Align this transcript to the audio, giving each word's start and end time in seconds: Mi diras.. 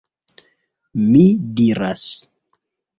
Mi 1.11 1.27
diras.. 1.61 2.11